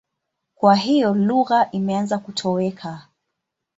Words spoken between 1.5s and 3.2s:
imeanza kutoweka.